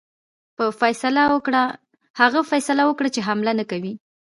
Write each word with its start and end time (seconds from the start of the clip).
هغه 2.21 2.39
فیصله 2.51 2.83
وکړه 2.87 3.09
چې 3.15 3.21
حمله 3.27 3.51
نه 3.59 3.65
کوي. 3.71 3.93